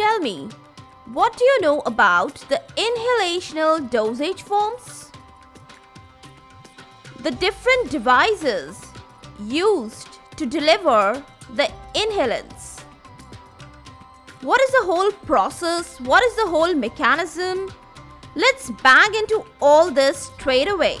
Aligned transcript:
Tell 0.00 0.18
me, 0.18 0.48
what 1.12 1.36
do 1.36 1.44
you 1.44 1.60
know 1.60 1.80
about 1.80 2.36
the 2.48 2.62
inhalational 2.74 3.90
dosage 3.90 4.40
forms? 4.40 5.12
The 7.18 7.32
different 7.32 7.90
devices 7.90 8.80
used 9.38 10.08
to 10.36 10.46
deliver 10.46 11.22
the 11.52 11.70
inhalants. 11.94 12.80
What 14.40 14.62
is 14.62 14.70
the 14.70 14.84
whole 14.84 15.12
process? 15.32 16.00
What 16.00 16.24
is 16.24 16.34
the 16.36 16.46
whole 16.46 16.72
mechanism? 16.72 17.70
Let's 18.34 18.70
bang 18.82 19.14
into 19.14 19.44
all 19.60 19.90
this 19.90 20.30
straight 20.38 20.68
away. 20.68 21.00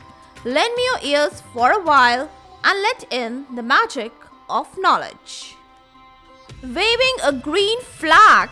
Lend 0.43 0.73
me 0.75 0.83
your 0.85 0.99
ears 1.03 1.43
for 1.53 1.71
a 1.71 1.83
while 1.83 2.27
and 2.63 2.81
let 2.81 3.05
in 3.11 3.45
the 3.55 3.61
magic 3.61 4.11
of 4.49 4.67
knowledge. 4.79 5.55
Waving 6.63 7.17
a 7.23 7.31
green 7.31 7.79
flag 7.81 8.49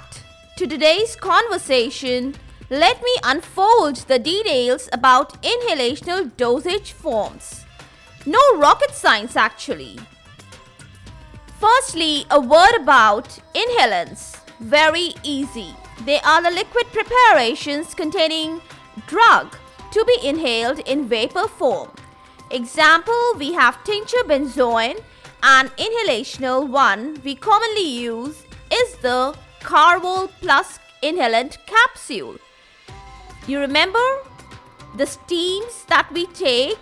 to 0.57 0.67
today's 0.67 1.15
conversation, 1.15 2.35
let 2.69 3.01
me 3.01 3.15
unfold 3.23 3.95
the 4.07 4.19
details 4.19 4.87
about 4.93 5.41
inhalational 5.41 6.29
dosage 6.37 6.91
forms. 6.91 7.65
No 8.23 8.39
rocket 8.57 8.91
science 8.91 9.35
actually. 9.35 9.97
Firstly, 11.59 12.25
a 12.29 12.39
word 12.39 12.75
about 12.75 13.39
inhalants. 13.55 14.39
Very 14.59 15.15
easy. 15.23 15.73
They 16.05 16.19
are 16.19 16.41
the 16.43 16.51
liquid 16.51 16.85
preparations 16.91 17.95
containing 17.95 18.61
drug 19.07 19.55
to 19.91 20.05
be 20.05 20.27
inhaled 20.27 20.79
in 20.79 21.07
vapor 21.07 21.47
form. 21.47 21.89
Example, 22.51 23.33
we 23.37 23.53
have 23.53 23.83
tincture 23.83 24.23
benzoin 24.25 24.99
and 25.43 25.69
inhalational 25.77 26.67
one 26.67 27.19
we 27.23 27.35
commonly 27.35 27.87
use 27.87 28.43
is 28.71 28.95
the 28.97 29.35
Karvol 29.61 30.29
Plus 30.41 30.79
inhalant 31.03 31.57
capsule. 31.65 32.37
You 33.47 33.59
remember 33.59 34.05
the 34.95 35.05
steams 35.05 35.85
that 35.85 36.11
we 36.11 36.25
take 36.27 36.77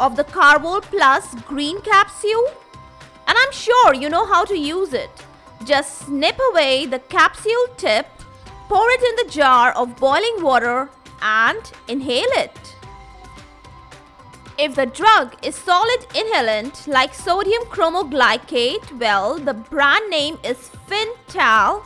of 0.00 0.16
the 0.16 0.24
Karvol 0.24 0.82
Plus 0.82 1.34
green 1.46 1.80
capsule? 1.80 2.48
And 3.26 3.36
I'm 3.38 3.52
sure 3.52 3.94
you 3.94 4.08
know 4.08 4.26
how 4.26 4.44
to 4.44 4.56
use 4.56 4.92
it. 4.92 5.10
Just 5.64 6.06
snip 6.06 6.38
away 6.50 6.86
the 6.86 6.98
capsule 6.98 7.68
tip, 7.76 8.06
pour 8.68 8.88
it 8.90 9.02
in 9.02 9.26
the 9.26 9.32
jar 9.32 9.72
of 9.72 9.96
boiling 9.96 10.42
water 10.42 10.88
and 11.22 11.72
inhale 11.88 12.32
it. 12.36 12.76
If 14.58 14.74
the 14.74 14.86
drug 14.86 15.36
is 15.44 15.54
solid 15.54 16.00
inhalant 16.10 16.88
like 16.88 17.14
sodium 17.14 17.62
cromoglycate, 17.66 18.98
well, 18.98 19.38
the 19.38 19.54
brand 19.54 20.10
name 20.10 20.36
is 20.42 20.70
Fintal, 20.88 21.84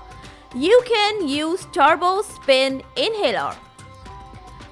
you 0.54 0.82
can 0.86 1.28
use 1.28 1.66
Turbo 1.72 2.22
Spin 2.22 2.82
Inhaler. 2.96 3.54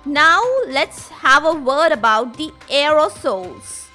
Now 0.06 0.42
let's 0.66 1.08
have 1.08 1.44
a 1.44 1.52
word 1.52 1.92
about 1.92 2.38
the 2.38 2.52
aerosols. 2.70 3.86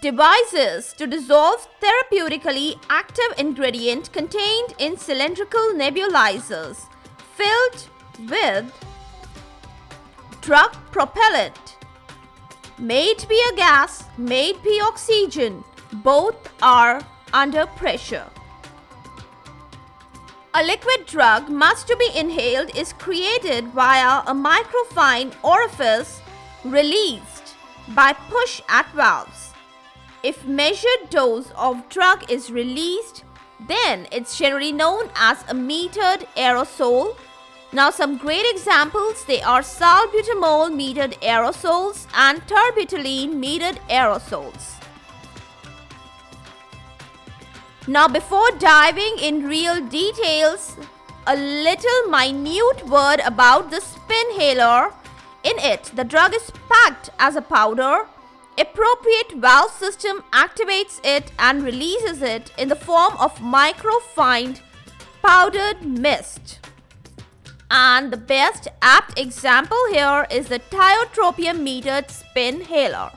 Devices 0.00 0.92
to 0.94 1.06
dissolve 1.06 1.68
therapeutically 1.80 2.78
active 2.88 3.34
ingredient 3.36 4.12
contained 4.12 4.74
in 4.78 4.96
cylindrical 4.96 5.72
nebulizers 5.74 6.86
filled 7.34 7.88
with 8.18 8.72
drug 10.40 10.72
propellant. 10.92 11.76
May 12.78 13.04
it 13.06 13.28
be 13.28 13.40
a 13.52 13.56
gas, 13.56 14.04
may 14.18 14.50
it 14.50 14.62
be 14.62 14.80
oxygen, 14.82 15.64
both 15.92 16.36
are 16.62 17.00
under 17.32 17.66
pressure. 17.66 18.26
A 20.54 20.62
liquid 20.62 21.06
drug 21.06 21.48
must 21.48 21.88
to 21.88 21.96
be 21.96 22.10
inhaled 22.14 22.76
is 22.76 22.92
created 22.92 23.68
via 23.68 24.22
a 24.26 24.34
microfine 24.34 25.34
orifice 25.42 26.20
released 26.64 27.54
by 27.88 28.12
push 28.12 28.60
at 28.68 28.88
valves. 28.92 29.52
If 30.22 30.46
measured 30.46 31.10
dose 31.10 31.50
of 31.56 31.88
drug 31.88 32.30
is 32.30 32.50
released, 32.50 33.24
then 33.68 34.06
it's 34.12 34.38
generally 34.38 34.72
known 34.72 35.10
as 35.16 35.42
a 35.42 35.54
metered 35.54 36.26
aerosol 36.36 37.16
now 37.74 37.90
some 37.90 38.16
great 38.16 38.46
examples 38.48 39.24
they 39.24 39.42
are 39.42 39.60
salbutamol 39.60 40.70
metered 40.80 41.14
aerosols 41.20 42.06
and 42.14 42.40
terbutaline 42.46 43.34
metered 43.44 43.78
aerosols. 43.88 44.74
Now 47.88 48.06
before 48.06 48.50
diving 48.58 49.16
in 49.20 49.42
real 49.48 49.84
details, 49.86 50.76
a 51.26 51.36
little 51.36 52.06
minute 52.08 52.86
word 52.86 53.20
about 53.26 53.70
the 53.70 53.80
spinhaler. 53.80 54.92
In 55.42 55.58
it, 55.58 55.90
the 55.96 56.04
drug 56.04 56.32
is 56.34 56.52
packed 56.68 57.10
as 57.18 57.34
a 57.34 57.42
powder. 57.42 58.06
Appropriate 58.56 59.32
valve 59.36 59.72
system 59.72 60.22
activates 60.32 61.00
it 61.04 61.32
and 61.40 61.64
releases 61.64 62.22
it 62.22 62.52
in 62.56 62.68
the 62.68 62.76
form 62.76 63.16
of 63.18 63.36
microfined 63.40 64.60
powdered 65.22 65.84
mist. 65.84 66.63
And 67.70 68.12
the 68.12 68.16
best 68.16 68.68
apt 68.82 69.18
example 69.18 69.78
here 69.90 70.26
is 70.30 70.48
the 70.48 70.60
tiotropium 70.70 71.60
metered 71.66 72.10
spin 72.10 72.60
spinhaler. 72.60 73.12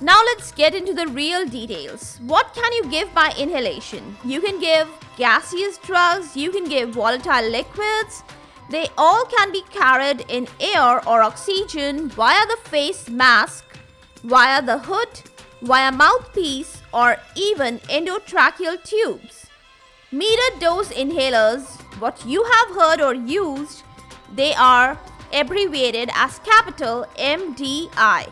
Now 0.00 0.20
let's 0.24 0.50
get 0.52 0.74
into 0.74 0.92
the 0.92 1.06
real 1.06 1.46
details. 1.46 2.18
What 2.26 2.52
can 2.52 2.72
you 2.72 2.90
give 2.90 3.14
by 3.14 3.32
inhalation? 3.38 4.16
You 4.24 4.40
can 4.40 4.58
give 4.58 4.88
gaseous 5.16 5.78
drugs, 5.78 6.36
you 6.36 6.50
can 6.50 6.64
give 6.64 6.90
volatile 6.90 7.48
liquids. 7.48 8.22
They 8.70 8.88
all 8.98 9.24
can 9.26 9.52
be 9.52 9.62
carried 9.70 10.24
in 10.28 10.48
air 10.58 11.06
or 11.08 11.22
oxygen 11.22 12.08
via 12.08 12.46
the 12.46 12.68
face 12.68 13.08
mask, 13.08 13.64
via 14.24 14.62
the 14.62 14.78
hood, 14.78 15.20
via 15.62 15.92
mouthpiece, 15.92 16.82
or 16.92 17.16
even 17.36 17.78
endotracheal 17.80 18.82
tubes. 18.82 19.46
Metered 20.14 20.60
dose 20.60 20.92
inhalers 20.92 21.64
what 21.98 22.24
you 22.24 22.44
have 22.44 22.76
heard 22.76 23.00
or 23.00 23.14
used, 23.14 23.82
they 24.32 24.54
are 24.54 24.96
abbreviated 25.32 26.08
as 26.14 26.38
capital 26.38 27.04
MDI. 27.18 28.30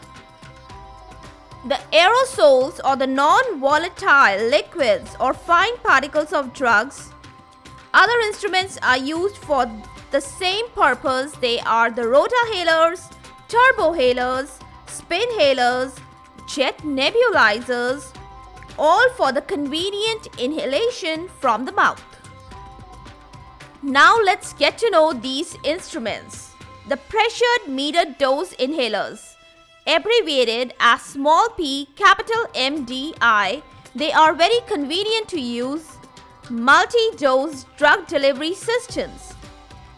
The 1.67 1.81
aerosols 1.93 2.79
or 2.85 2.95
the 2.95 3.09
non 3.09 3.59
volatile 3.59 4.47
liquids 4.49 5.17
or 5.19 5.35
fine 5.35 5.77
particles 5.79 6.33
of 6.33 6.53
drugs. 6.53 7.11
Other 7.93 8.19
instruments 8.27 8.79
are 8.85 8.99
used 8.99 9.39
for 9.39 9.67
the 10.13 10.21
same 10.21 10.69
purpose. 10.77 11.33
They 11.33 11.59
are 11.61 11.91
the 11.91 12.03
rotahalers, 12.03 13.11
turbohalers, 13.49 14.61
spinhalers, 14.87 15.99
jet 16.47 16.79
nebulizers, 16.79 18.15
all 18.79 19.09
for 19.11 19.33
the 19.33 19.43
convenient 19.43 20.29
inhalation 20.39 21.29
from 21.41 21.65
the 21.65 21.73
mouth. 21.73 22.03
Now 23.83 24.19
let's 24.21 24.53
get 24.53 24.79
to 24.79 24.91
know 24.91 25.13
these 25.13 25.57
instruments. 25.65 26.53
The 26.89 26.97
pressured 26.97 27.67
metered 27.69 28.19
dose 28.19 28.55
inhalers, 28.55 29.35
abbreviated 29.87 30.75
as 30.81 31.03
small 31.03 31.49
p 31.51 31.89
capital 31.97 32.47
MDI, 32.55 33.63
they 33.95 34.13
are 34.13 34.35
very 34.35 34.61
convenient 34.67 35.29
to 35.29 35.41
use 35.41 35.99
multi-dose 36.51 37.65
drug 37.77 38.07
delivery 38.07 38.55
systems. 38.55 39.35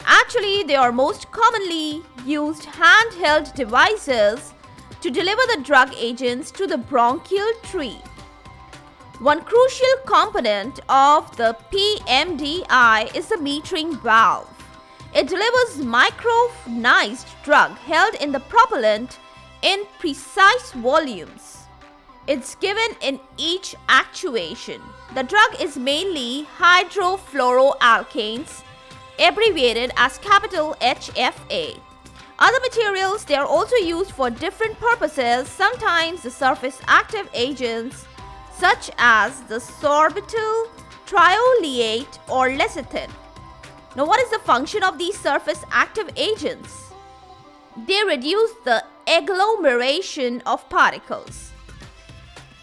Actually, 0.07 0.63
they 0.65 0.77
are 0.77 0.93
most 0.93 1.31
commonly 1.31 2.03
used 2.25 2.65
handheld 2.65 3.55
devices 3.55 4.53
to 5.01 5.11
deliver 5.11 5.43
the 5.55 5.63
drug 5.63 5.93
agents 5.97 6.51
to 6.51 6.67
the 6.67 6.79
bronchial 6.79 7.53
tree. 7.63 7.99
One 9.21 9.43
crucial 9.43 9.95
component 10.07 10.81
of 10.89 11.37
the 11.37 11.57
PMDI 11.71 13.15
is 13.15 13.29
the 13.29 13.37
metering 13.37 14.03
valve. 14.03 14.51
It 15.15 15.29
delivers 15.29 15.87
micronized 15.87 17.27
drug 17.45 17.79
held 17.79 18.17
in 18.17 18.33
the 18.33 18.41
propellant 18.41 19.21
in 19.63 19.85
precise 20.01 20.73
volumes. 20.73 21.61
it's 22.27 22.55
given 22.57 22.97
in 23.03 23.21
each 23.37 23.75
actuation. 23.89 24.81
The 25.15 25.23
drug 25.23 25.61
is 25.61 25.77
mainly 25.77 26.49
hydrofluoroalkanes, 26.59 28.63
abbreviated 29.19 29.93
as 29.97 30.19
capital 30.19 30.75
HFA. 30.81 31.79
Other 32.39 32.61
materials 32.61 33.25
they 33.25 33.37
are 33.37 33.47
also 33.47 33.77
used 33.77 34.11
for 34.11 34.31
different 34.31 34.79
purposes, 34.81 35.49
sometimes 35.49 36.23
the 36.23 36.31
surface 36.31 36.81
active 36.87 37.29
agents 37.35 38.07
such 38.59 38.91
as 38.99 39.41
the 39.43 39.57
sorbitan, 39.57 40.69
trioleate 41.07 42.19
or 42.29 42.49
lecithin. 42.51 43.11
Now 43.97 44.07
what 44.07 44.21
is 44.21 44.31
the 44.31 44.39
function 44.41 44.83
of 44.83 44.99
these 44.99 45.19
surface 45.19 45.63
active 45.71 46.11
agents? 46.17 46.93
They 47.87 48.03
reduce 48.05 48.53
the 48.65 48.85
agglomeration 49.07 50.43
of 50.47 50.69
particles. 50.69 51.53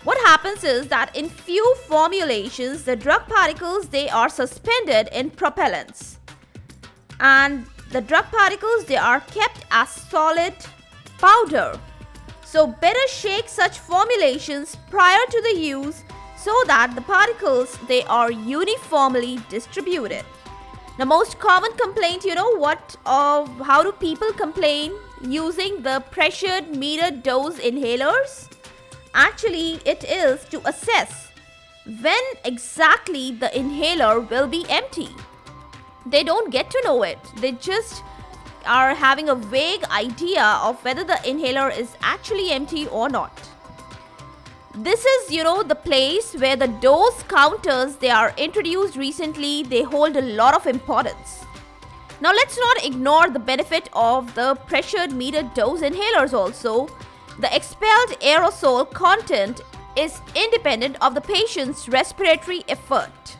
What 0.03 0.17
happens 0.25 0.63
is 0.63 0.87
that 0.87 1.15
in 1.15 1.29
few 1.29 1.75
formulations, 1.87 2.83
the 2.83 2.95
drug 2.95 3.27
particles 3.27 3.89
they 3.89 4.09
are 4.09 4.29
suspended 4.29 5.09
in 5.13 5.29
propellants. 5.29 6.17
And 7.19 7.67
the 7.91 8.01
drug 8.01 8.25
particles 8.25 8.85
they 8.85 8.97
are 8.97 9.19
kept 9.19 9.65
as 9.69 9.89
solid 9.89 10.55
powder. 11.19 11.79
So 12.51 12.67
better 12.67 13.07
shake 13.07 13.47
such 13.47 13.79
formulations 13.79 14.75
prior 14.89 15.25
to 15.29 15.41
the 15.41 15.57
use 15.57 16.03
so 16.35 16.53
that 16.67 16.93
the 16.95 17.01
particles 17.01 17.77
they 17.87 18.03
are 18.03 18.29
uniformly 18.29 19.39
distributed. 19.47 20.25
The 20.97 21.05
most 21.05 21.39
common 21.39 21.71
complaint, 21.77 22.25
you 22.25 22.35
know 22.35 22.57
what 22.57 22.97
of 23.05 23.47
how 23.61 23.83
do 23.83 23.93
people 23.93 24.33
complain 24.33 24.91
using 25.21 25.81
the 25.81 26.03
pressured 26.11 26.75
meter 26.75 27.09
dose 27.09 27.57
inhalers? 27.57 28.49
Actually, 29.13 29.79
it 29.85 30.03
is 30.03 30.43
to 30.49 30.61
assess 30.67 31.31
when 32.01 32.21
exactly 32.43 33.31
the 33.31 33.57
inhaler 33.57 34.19
will 34.19 34.47
be 34.47 34.65
empty. 34.69 35.09
They 36.05 36.25
don't 36.25 36.51
get 36.51 36.69
to 36.71 36.81
know 36.83 37.03
it. 37.03 37.19
They 37.37 37.53
just 37.53 38.03
are 38.65 38.93
having 38.95 39.29
a 39.29 39.35
vague 39.35 39.83
idea 39.85 40.43
of 40.43 40.83
whether 40.83 41.03
the 41.03 41.19
inhaler 41.29 41.69
is 41.69 41.95
actually 42.01 42.51
empty 42.51 42.87
or 42.87 43.09
not. 43.09 43.49
This 44.73 45.03
is, 45.03 45.31
you 45.31 45.43
know, 45.43 45.63
the 45.63 45.75
place 45.75 46.33
where 46.33 46.55
the 46.55 46.67
dose 46.67 47.23
counters 47.23 47.97
they 47.97 48.09
are 48.09 48.33
introduced 48.37 48.95
recently, 48.95 49.63
they 49.63 49.83
hold 49.83 50.15
a 50.15 50.21
lot 50.21 50.53
of 50.53 50.65
importance. 50.65 51.43
Now 52.21 52.31
let's 52.31 52.57
not 52.57 52.85
ignore 52.85 53.29
the 53.29 53.39
benefit 53.39 53.89
of 53.93 54.33
the 54.35 54.55
pressured 54.67 55.11
meter 55.11 55.41
dose 55.55 55.81
inhalers 55.81 56.33
also 56.33 56.87
the 57.39 57.55
expelled 57.55 58.09
aerosol 58.21 58.91
content 58.91 59.61
is 59.95 60.21
independent 60.35 60.97
of 61.01 61.15
the 61.15 61.21
patient's 61.21 61.89
respiratory 61.89 62.63
effort, 62.67 63.37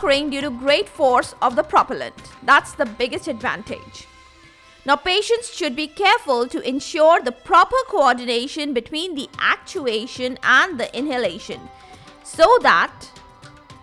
due 0.00 0.40
to 0.40 0.50
great 0.50 0.88
force 0.88 1.34
of 1.42 1.56
the 1.56 1.62
propellant. 1.62 2.14
That's 2.42 2.72
the 2.72 2.86
biggest 2.86 3.28
advantage. 3.28 4.06
Now, 4.86 4.96
patients 4.96 5.54
should 5.54 5.76
be 5.76 5.86
careful 5.86 6.48
to 6.48 6.66
ensure 6.66 7.20
the 7.20 7.32
proper 7.32 7.76
coordination 7.88 8.72
between 8.72 9.14
the 9.14 9.28
actuation 9.38 10.38
and 10.42 10.80
the 10.80 10.96
inhalation 10.96 11.60
so 12.24 12.46
that 12.62 12.92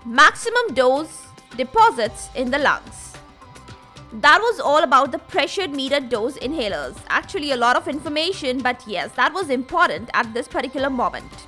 maximum 0.05 0.73
dose 0.73 1.27
deposits 1.55 2.29
in 2.35 2.49
the 2.49 2.57
lungs 2.57 3.07
that 4.13 4.39
was 4.39 4.59
all 4.59 4.83
about 4.83 5.11
the 5.11 5.19
pressured 5.19 5.71
meter 5.71 5.99
dose 5.99 6.37
inhalers. 6.37 6.95
Actually, 7.09 7.51
a 7.51 7.57
lot 7.57 7.75
of 7.75 7.87
information, 7.87 8.59
but 8.59 8.81
yes, 8.87 9.11
that 9.13 9.33
was 9.33 9.49
important 9.49 10.09
at 10.13 10.33
this 10.33 10.47
particular 10.47 10.89
moment. 10.89 11.47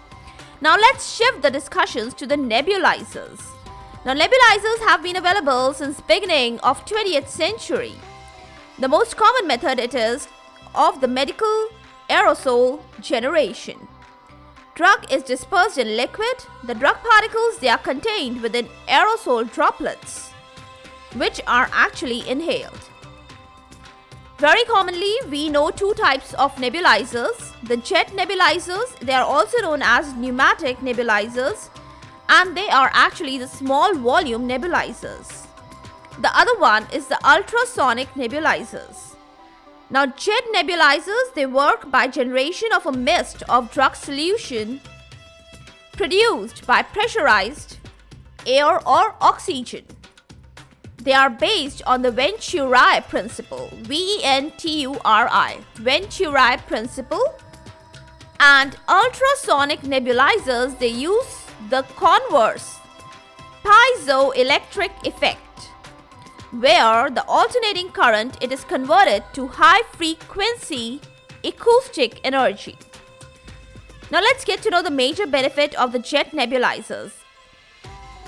Now, 0.62 0.76
let's 0.76 1.16
shift 1.16 1.42
the 1.42 1.50
discussions 1.50 2.14
to 2.16 2.28
the 2.28 2.36
nebulizers. 2.36 3.40
Now, 4.06 4.14
nebulizers 4.14 4.80
have 4.88 5.04
been 5.04 5.18
available 5.18 5.74
since 5.74 6.00
beginning 6.00 6.60
of 6.62 6.86
20th 6.86 7.28
century. 7.28 7.96
The 8.78 8.88
most 8.88 9.18
common 9.18 9.46
method 9.46 9.78
it 9.78 9.94
is 9.94 10.30
of 10.74 11.02
the 11.02 11.08
medical 11.08 11.68
aerosol 12.10 12.80
generation. 13.02 13.88
Drug 14.76 15.12
is 15.12 15.24
dispersed 15.24 15.78
in 15.78 15.98
liquid. 15.98 16.46
The 16.64 16.76
drug 16.76 16.96
particles 17.04 17.58
they 17.60 17.68
are 17.68 17.78
contained 17.78 18.42
within 18.42 18.70
aerosol 18.88 19.52
droplets 19.52 20.32
which 21.16 21.42
are 21.46 21.70
actually 21.74 22.28
inhaled. 22.30 22.80
Very 24.38 24.64
commonly, 24.64 25.14
we 25.30 25.50
know 25.50 25.70
two 25.70 25.94
types 25.96 26.34
of 26.36 26.56
nebulizers. 26.56 27.54
The 27.64 27.76
jet 27.78 28.08
nebulizers, 28.12 28.98
they 29.00 29.12
are 29.14 29.26
also 29.26 29.58
known 29.58 29.82
as 29.82 30.14
pneumatic 30.14 30.78
nebulizers 30.78 31.70
and 32.30 32.56
they 32.56 32.70
are 32.70 32.92
actually 32.94 33.38
the 33.38 33.48
small 33.48 33.94
volume 33.96 34.48
nebulizers. 34.48 35.48
The 36.22 36.32
other 36.38 36.58
one 36.60 36.86
is 36.94 37.08
the 37.08 37.20
ultrasonic 37.26 38.10
nebulizers. 38.14 39.16
Now 39.90 40.06
jet 40.06 40.44
nebulizers, 40.54 41.34
they 41.34 41.48
work 41.48 41.90
by 41.90 42.08
generation 42.08 42.70
of 42.74 42.86
a 42.86 42.92
mist 42.92 43.42
of 43.50 43.72
drug 43.72 43.96
solution 43.96 44.80
produced 45.94 46.66
by 46.68 46.84
pressurized 46.84 47.78
air 48.46 48.88
or 48.88 49.16
oxygen. 49.20 49.86
They 50.98 51.14
are 51.14 51.30
based 51.30 51.82
on 51.88 52.02
the 52.02 52.12
Venturi 52.12 53.02
principle, 53.08 53.70
V 53.74 54.18
E 54.18 54.24
N 54.24 54.52
T 54.58 54.82
U 54.82 55.00
R 55.04 55.28
I, 55.32 55.60
Venturi 55.76 56.58
principle. 56.68 57.34
And 58.40 58.78
ultrasonic 58.88 59.82
nebulizers, 59.82 60.78
they 60.80 60.88
use 60.88 61.39
the 61.70 61.84
converse 61.96 62.78
piezoelectric 63.64 65.06
effect, 65.06 65.70
where 66.52 67.10
the 67.10 67.24
alternating 67.28 67.90
current 67.90 68.38
it 68.42 68.52
is 68.52 68.64
converted 68.64 69.24
to 69.34 69.48
high 69.48 69.82
frequency 69.92 71.00
acoustic 71.44 72.20
energy. 72.24 72.78
Now 74.12 74.22
let's 74.22 74.44
get 74.44 74.64
to 74.64 74.72
know 74.72 74.82
the 74.82 74.90
major 74.90 75.28
benefit 75.28 75.76
of 75.76 75.92
the 75.92 76.00
jet 76.00 76.32
nebulizers. 76.32 77.12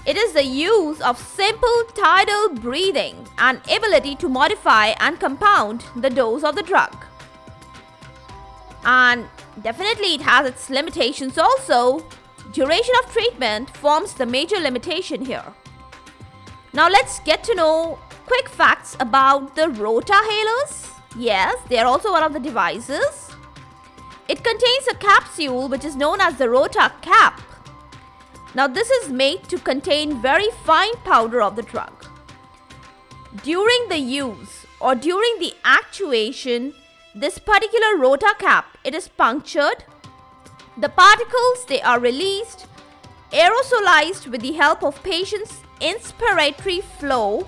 It 0.06 0.18
is 0.18 0.34
the 0.34 0.44
use 0.44 1.02
of 1.02 1.18
simple 1.18 1.84
tidal 1.96 2.50
breathing 2.50 3.28
and 3.38 3.60
ability 3.72 4.16
to 4.18 4.30
modify 4.30 4.94
and 5.00 5.20
compound 5.20 5.84
the 5.96 6.10
dose 6.10 6.44
of 6.44 6.56
the 6.56 6.64
drug. 6.64 6.96
And 8.84 9.28
definitely 9.62 10.16
it 10.16 10.22
has 10.22 10.48
its 10.48 10.70
limitations 10.70 11.38
also. 11.38 12.04
Duration 12.52 12.94
of 13.04 13.12
treatment 13.12 13.76
forms 13.78 14.14
the 14.14 14.26
major 14.26 14.58
limitation 14.58 15.26
here. 15.26 15.54
Now 16.74 16.90
let's 16.90 17.20
get 17.22 17.44
to 17.46 17.56
know 17.56 18.00
quick 18.26 18.50
facts 18.50 18.96
about 19.00 19.56
the 19.56 19.68
rotahalers. 19.68 20.90
Yes, 21.18 21.58
they 21.70 21.78
are 21.78 21.86
also 21.86 22.12
one 22.12 22.24
of 22.24 22.34
the 22.34 22.40
devices. 22.40 23.30
It 24.28 24.44
contains 24.44 24.88
a 24.90 24.96
capsule 24.96 25.68
which 25.68 25.84
is 25.84 25.96
known 25.96 26.22
as 26.22 26.38
the 26.38 26.50
rota 26.50 26.92
cap 27.02 27.42
now 28.54 28.68
this 28.68 28.90
is 28.90 29.10
made 29.10 29.44
to 29.46 29.58
contain 29.58 30.22
very 30.22 30.50
fine 30.66 30.94
powder 31.06 31.42
of 31.42 31.56
the 31.56 31.62
drug. 31.62 31.94
During 33.44 33.88
the 33.88 33.98
use 33.98 34.66
or 34.82 34.94
during 34.94 35.40
the 35.40 35.54
actuation, 35.64 36.74
this 37.16 37.40
particular 37.40 37.98
rota 37.98 38.36
cap 38.40 38.78
it 38.84 38.94
is 38.94 39.08
punctured. 39.08 39.86
The 40.78 40.90
particles 40.90 41.66
they 41.68 41.82
are 41.82 42.00
released, 42.00 42.66
aerosolized 43.32 44.28
with 44.28 44.42
the 44.42 44.54
help 44.54 44.84
of 44.84 45.04
patient's 45.04 45.62
inspiratory 45.82 46.84
flow 46.84 47.48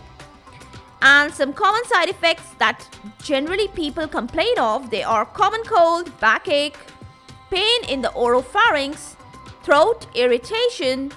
and 1.01 1.33
some 1.33 1.53
common 1.53 1.83
side 1.85 2.09
effects 2.09 2.49
that 2.59 2.87
generally 3.21 3.67
people 3.69 4.07
complain 4.07 4.57
of 4.57 4.89
they 4.89 5.03
are 5.03 5.25
common 5.25 5.63
cold, 5.63 6.11
backache, 6.19 6.77
pain 7.49 7.83
in 7.87 8.01
the 8.01 8.09
oropharynx, 8.09 9.15
throat 9.63 10.07
irritation, 10.15 11.11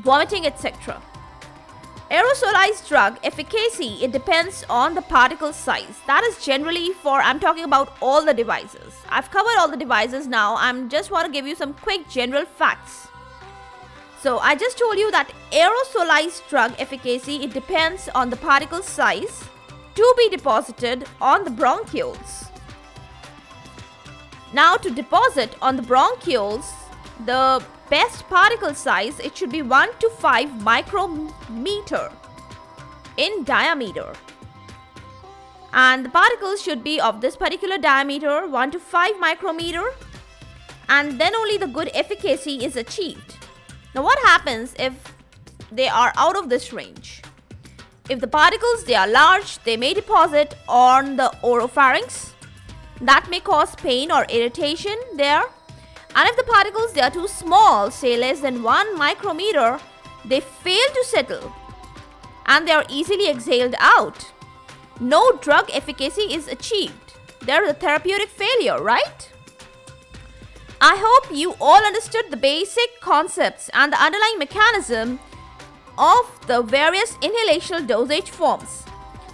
vomiting, 0.00 0.46
etc. 0.46 1.02
Aerosolized 2.10 2.86
drug 2.88 3.18
efficacy 3.24 3.98
it 4.00 4.12
depends 4.12 4.64
on 4.70 4.94
the 4.94 5.02
particle 5.02 5.52
size. 5.52 5.98
That 6.06 6.22
is 6.22 6.44
generally 6.44 6.92
for 6.92 7.20
I'm 7.20 7.40
talking 7.40 7.64
about 7.64 7.96
all 8.00 8.24
the 8.24 8.32
devices. 8.32 8.94
I've 9.08 9.32
covered 9.32 9.58
all 9.58 9.68
the 9.68 9.76
devices 9.76 10.28
now. 10.28 10.54
I'm 10.56 10.88
just 10.88 11.10
want 11.10 11.26
to 11.26 11.32
give 11.32 11.48
you 11.48 11.56
some 11.56 11.74
quick 11.74 12.08
general 12.08 12.44
facts. 12.44 13.08
So 14.20 14.38
I 14.38 14.54
just 14.54 14.78
told 14.78 14.98
you 14.98 15.10
that 15.10 15.32
aerosolized 15.50 16.48
drug 16.48 16.74
efficacy 16.78 17.42
it 17.42 17.52
depends 17.52 18.08
on 18.14 18.30
the 18.30 18.36
particle 18.36 18.82
size 18.82 19.42
to 19.96 20.14
be 20.16 20.28
deposited 20.28 21.06
on 21.20 21.42
the 21.42 21.50
bronchioles. 21.50 22.48
Now 24.52 24.76
to 24.76 24.90
deposit 24.90 25.56
on 25.60 25.74
the 25.74 25.82
bronchioles 25.82 26.70
the 27.24 27.64
best 27.90 28.28
particle 28.28 28.74
size 28.74 29.18
it 29.20 29.36
should 29.36 29.50
be 29.50 29.62
1 29.62 29.98
to 30.00 30.10
5 30.10 30.62
micrometer 30.62 32.10
in 33.16 33.44
diameter 33.44 34.12
and 35.72 36.04
the 36.04 36.08
particles 36.08 36.62
should 36.62 36.82
be 36.82 37.00
of 37.00 37.20
this 37.20 37.36
particular 37.36 37.78
diameter 37.78 38.46
1 38.46 38.70
to 38.70 38.80
5 38.80 39.20
micrometer 39.20 39.84
and 40.88 41.20
then 41.20 41.34
only 41.34 41.58
the 41.58 41.66
good 41.66 41.90
efficacy 41.94 42.64
is 42.64 42.76
achieved. 42.76 43.36
Now, 43.94 44.02
what 44.02 44.18
happens 44.20 44.74
if 44.78 45.14
they 45.72 45.88
are 45.88 46.12
out 46.16 46.36
of 46.36 46.48
this 46.48 46.72
range? 46.72 47.22
If 48.08 48.20
the 48.20 48.28
particles 48.28 48.84
they 48.84 48.94
are 48.94 49.08
large, 49.08 49.58
they 49.64 49.76
may 49.76 49.94
deposit 49.94 50.54
on 50.68 51.16
the 51.16 51.32
oropharynx. 51.42 52.32
That 53.00 53.28
may 53.28 53.40
cause 53.40 53.74
pain 53.74 54.12
or 54.12 54.24
irritation 54.28 54.96
there. 55.16 55.42
And 56.16 56.28
if 56.28 56.36
the 56.36 56.44
particles 56.44 56.92
they 56.92 57.02
are 57.02 57.10
too 57.10 57.28
small, 57.28 57.90
say 57.90 58.16
less 58.16 58.40
than 58.40 58.62
1 58.62 58.98
micrometer, 58.98 59.78
they 60.24 60.40
fail 60.40 60.88
to 60.94 61.04
settle 61.04 61.52
and 62.46 62.66
they 62.66 62.72
are 62.72 62.86
easily 62.88 63.28
exhaled 63.28 63.74
out. 63.78 64.32
No 64.98 65.32
drug 65.32 65.68
efficacy 65.72 66.32
is 66.32 66.48
achieved. 66.48 67.12
There 67.42 67.62
is 67.64 67.70
a 67.70 67.74
therapeutic 67.74 68.30
failure, 68.30 68.82
right? 68.82 69.30
I 70.80 70.96
hope 70.98 71.36
you 71.36 71.54
all 71.60 71.84
understood 71.84 72.30
the 72.30 72.36
basic 72.36 73.00
concepts 73.00 73.68
and 73.74 73.92
the 73.92 74.02
underlying 74.02 74.38
mechanism 74.38 75.20
of 75.98 76.46
the 76.46 76.62
various 76.62 77.12
inhalational 77.18 77.86
dosage 77.86 78.30
forms, 78.30 78.84